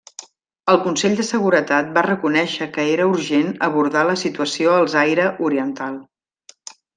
El 0.71 0.77
Consell 0.85 1.17
de 1.19 1.25
Seguretat 1.27 1.91
va 1.97 2.03
reconèixer 2.07 2.67
que 2.77 2.85
era 2.93 3.05
urgent 3.11 3.53
abordar 3.67 4.07
la 4.11 4.17
situació 4.23 4.75
al 4.79 4.91
Zaire 4.95 5.29
oriental. 5.51 6.01